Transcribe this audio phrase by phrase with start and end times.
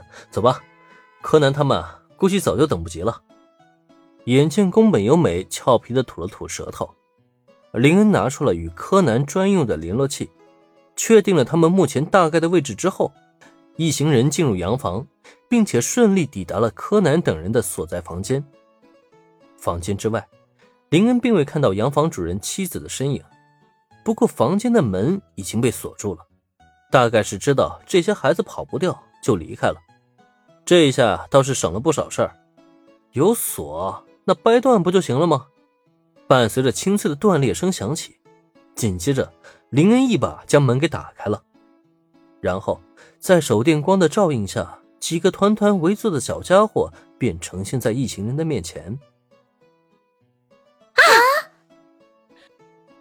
[0.30, 0.60] 走吧，
[1.20, 1.82] 柯南他们
[2.16, 3.20] 估计早就等不及了。
[4.26, 6.88] 眼见宫本由美俏皮的吐了吐舌头，
[7.72, 10.30] 林恩拿出了与柯南专用的联络器，
[10.94, 13.12] 确定了他们目前大概的位置之后，
[13.76, 15.04] 一行人进入洋房，
[15.48, 18.44] 并且顺利抵达了柯南等人的所在房间。
[19.58, 20.28] 房间之外，
[20.90, 23.20] 林恩并未看到洋房主人妻子的身影，
[24.04, 26.24] 不过房间的门已经被锁住了，
[26.92, 29.76] 大概是知道这些孩子跑不掉，就离开了。
[30.66, 32.36] 这一下倒是省了不少事儿，
[33.12, 34.04] 有锁。
[34.24, 35.46] 那掰断不就行了吗？
[36.28, 38.18] 伴随着清脆的断裂声响起，
[38.74, 39.32] 紧接着
[39.68, 41.42] 林恩一把将门给打开了，
[42.40, 42.80] 然后
[43.18, 48.98] 在手电光的照应下，几个团团围坐的小家伙便呈现在一行人的面前。
[50.94, 51.02] 啊！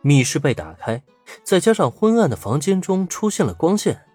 [0.00, 1.02] 密室被打开，
[1.44, 4.06] 再加上昏暗的房间中出现了光线，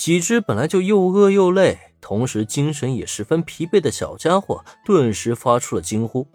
[0.00, 1.78] 几只本来就又饿又累。
[2.00, 6.26] 同时，精神也十分疲惫的小家伙顿时发出了惊呼。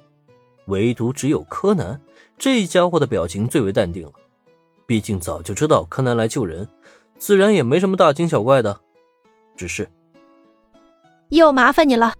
[0.67, 1.99] 唯独只有柯南，
[2.37, 4.11] 这家伙的表情最为淡定了。
[4.85, 6.69] 毕竟早就知道柯南来救人，
[7.17, 8.81] 自然也没什么大惊小怪的。
[9.57, 9.89] 只是，
[11.29, 12.13] 又麻烦你了。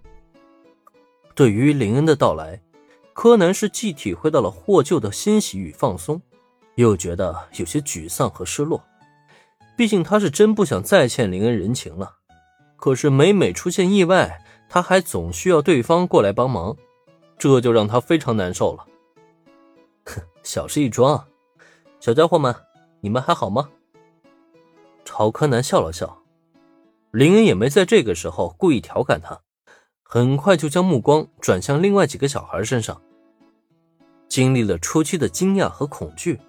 [1.36, 2.60] 对于林恩的到来，
[3.12, 6.20] 柯南是既体会到了获救的欣喜与放松，
[6.74, 8.82] 又觉得有些沮丧和失落。
[9.76, 12.16] 毕竟他是真不想再欠林恩人情了。
[12.76, 16.76] 可是每每出现意外，他还总需要对方过来帮忙，
[17.38, 18.86] 这就让他非常难受了。
[20.04, 21.26] 哼，小事一桩，
[22.00, 22.54] 小家伙们，
[23.00, 23.68] 你们还好吗？
[25.04, 26.22] 朝柯南笑了笑，
[27.10, 29.40] 林恩也没在这个时候故意调侃他，
[30.02, 33.00] 很快就将目光转向另外几个小孩身上。
[34.28, 36.40] 经历了初期的惊讶和恐惧，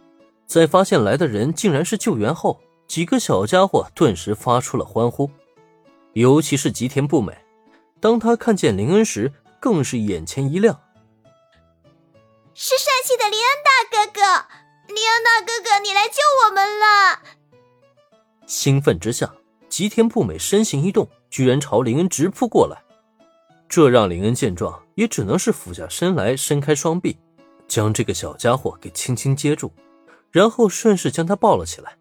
[0.45, 5.29] 在发现来的人竟然是救援后，几个小家伙顿时发出了欢呼。
[6.13, 7.37] 尤其是吉田不美，
[7.99, 10.81] 当他看见林恩时，更是眼前一亮。
[12.55, 14.21] 是帅气的林恩大哥哥，
[14.87, 16.15] 林恩大哥哥，你来救
[16.45, 17.21] 我们了！
[18.47, 19.31] 兴奋之下，
[19.69, 22.81] 吉田不美身形一动，居然朝林恩直扑过来。
[23.69, 27.19] 这让林恩见状，也只能是俯下身来，伸开双臂，
[27.67, 29.71] 将这个小家伙给轻轻接住，
[30.31, 31.95] 然后顺势将他抱了起来。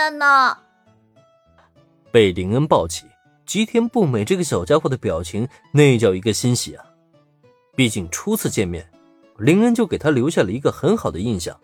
[0.00, 0.56] 了呢。
[2.10, 3.06] 被林恩抱起，
[3.44, 6.84] 吉田不美这个小家伙的表情那叫一个欣喜啊！
[7.76, 8.90] 毕竟初次见面，
[9.36, 11.58] 林恩就给他留下了一个很好的印象，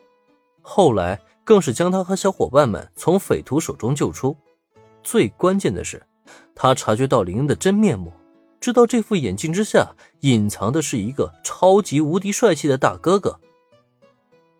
[0.62, 4.36] 后来更是将他和小伙伴们从匪徒手中救出。
[5.02, 6.04] 最关键的是，
[6.54, 8.12] 他察觉到林恩的真面目，
[8.60, 13.40] 知道这副眼镜之下隐藏的是一个超级无敌帅气的大哥哥。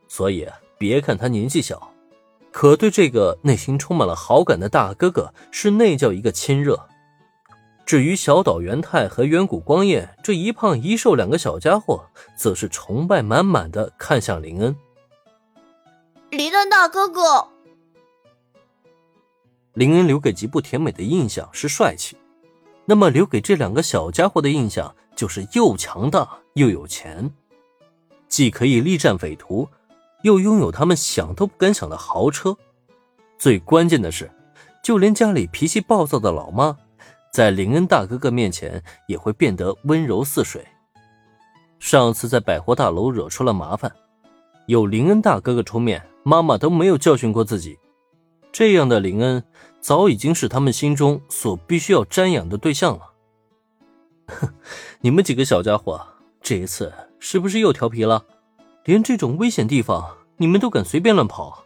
[0.09, 0.49] 所以，
[0.79, 1.93] 别看他年纪小。
[2.57, 6.89] 可对这个内心充满了好感的大哥哥是那叫一个亲热。
[7.85, 14.75] 至于小岛元太和远古光彦这一胖一瘦两个小家伙，则是崇拜满满的看向林恩。
[16.31, 17.47] 林恩大哥哥，
[19.75, 22.17] 林恩留给吉布甜美的印象是帅气，
[22.87, 27.31] 那么留给这两个小家伙的印象就是又强大又有钱，
[28.29, 29.69] 既可以力战匪徒。
[30.27, 32.57] 又拥有他们想都不敢想的豪车，
[33.39, 34.29] 最关键的是，
[34.83, 36.77] 就连家里脾气暴躁的老妈，
[37.33, 40.67] 在林恩大哥哥面前也会变得温柔似水。
[41.79, 43.95] 上次在百货大楼惹出了麻烦，
[44.67, 47.79] 有林恩大哥哥出面，妈妈都没有教训过自己。
[48.51, 49.45] 这样的林恩，
[49.81, 53.13] 早已经是他们心中所必须要瞻仰的对象了。
[54.27, 54.49] 哼，
[55.03, 56.05] 你们几个小家伙，
[56.43, 58.25] 这一次是不是又调皮了？
[58.85, 61.65] 连这种危险地方，你们都敢随便乱跑？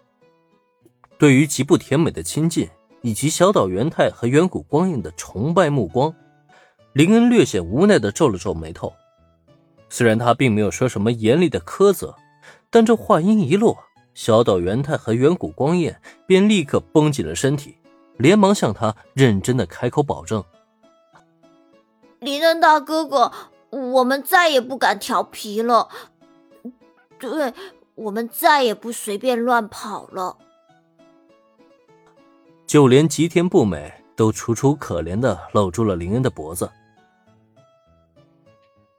[1.18, 2.68] 对于吉布甜美的亲近，
[3.02, 6.14] 以及小岛元太和远古光彦的崇拜目光，
[6.92, 8.92] 林恩略显无奈的皱了皱眉头。
[9.88, 12.14] 虽然他并没有说什么严厉的苛责，
[12.70, 13.76] 但这话音一落，
[14.14, 17.76] 小岛元太和远古光彦便立刻绷紧了身体，
[18.16, 20.44] 连忙向他认真的开口保证
[22.20, 23.32] ：“林恩大哥哥，
[23.70, 25.88] 我们再也不敢调皮了。”
[27.18, 27.52] 对
[28.00, 30.38] 我们再也不随便乱跑了。
[32.66, 36.70] 就连吉田不美都楚楚可怜的搂住了林恩的脖子。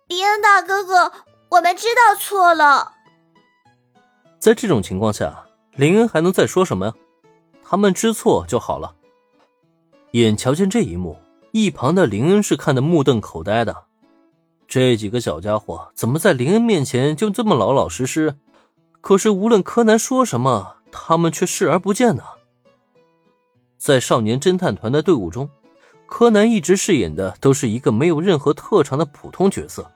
[0.08, 1.12] 林恩大哥哥，
[1.50, 2.92] 我们知道错了。
[4.38, 5.46] 在这种情况下，
[5.76, 6.94] 林恩还能再说什么呀？
[7.64, 8.96] 他们知错就好了。
[10.12, 11.18] 眼瞧见这一幕，
[11.54, 13.86] 一旁的林恩是看得目瞪口呆的。
[14.68, 18.36] 这几个小家伙怎么在林恩面前就这么老老实实？
[19.02, 22.24] 可是无论柯南说什么，他们却视而不见呢。
[23.78, 25.50] 在少年侦探团的队伍中，
[26.06, 29.90] 柯南一直饰演的都是一个没有任何特长的普通角色，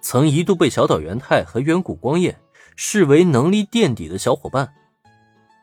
[0.00, 2.40] 曾一度被小岛元太和远古光彦
[2.76, 4.72] 视为能力垫底的小伙伴。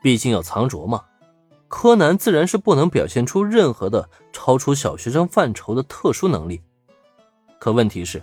[0.03, 1.05] 毕竟要藏拙嘛，
[1.67, 6.61] 柯南自然是不能表现出任何的超出小学生范畴的特殊能力。
[7.57, 8.21] 可问题是，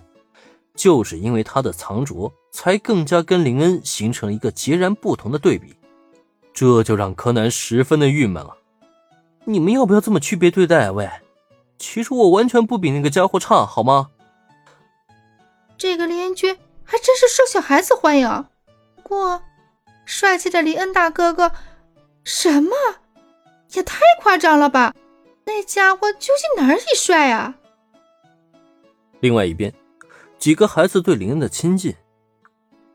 [0.81, 5.77] 就是因为他的藏拙，才更加跟林恩形成了一个截然不同的对比，
[6.55, 8.57] 这就让柯南十分的郁闷了。
[9.45, 10.93] 你们要不要这么区别对待啊？
[10.93, 11.11] 喂，
[11.79, 14.09] 其实我完全不比那个家伙差，好吗？
[15.77, 18.47] 这个林恩君还真是受小孩子欢迎。
[18.97, 19.43] 不过，
[20.07, 21.53] 帅气的林恩大哥哥，
[22.25, 22.75] 什么？
[23.75, 24.95] 也太夸张了吧！
[25.45, 27.55] 那家伙究竟哪里帅啊？
[29.21, 29.71] 另外一边，
[30.41, 31.95] 几个孩子对林恩的亲近，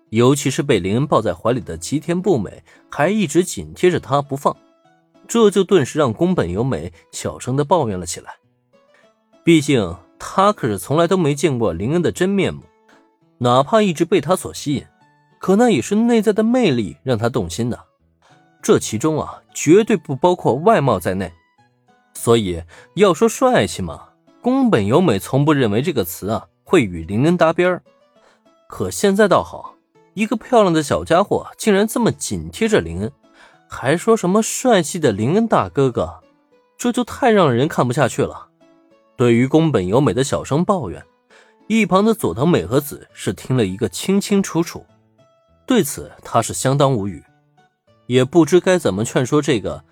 [0.10, 4.58] 尤其是被林恩抱在怀里的吉田不美，还一直紧贴着他不放。
[5.28, 8.34] 这就顿时让宫本由美小声的抱怨了起来。
[9.44, 12.64] 毕竟他可是从来都没见过林恩的真面目，
[13.38, 14.84] 哪怕一直被他所吸引，
[15.40, 17.80] 可那也是内在的魅力让他动心的。
[18.64, 21.32] 这其中啊，绝对不包括外貌在内。
[22.16, 22.64] 所以
[22.96, 24.10] 要说帅气嘛，
[24.42, 27.82] 宫本由美从不认为这个词啊会与林恩搭边。
[28.68, 29.76] 可现在倒好，
[30.16, 33.10] 一个漂亮的小家伙竟然这么紧贴着林恩。
[33.68, 36.22] 还说什么帅气的林恩大哥哥，
[36.78, 38.48] 这就太让人看不下去了。
[39.16, 41.04] 对于宫本由美的小声抱怨，
[41.68, 44.86] 一旁的佐藤美和子是听了一个清清楚楚。
[45.66, 47.24] 对此，他是相当无语，
[48.06, 49.84] 也不知该怎么劝说这个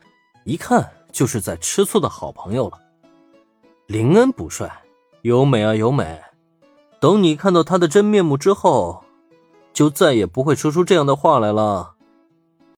[0.46, 2.80] 一看就是在吃醋的好朋友了。
[3.88, 4.72] 林恩不帅，
[5.24, 6.22] 由美啊由美，
[7.04, 9.04] 等你看到他的真面目之后，
[9.74, 11.93] 就再也不会说出这样的话来了。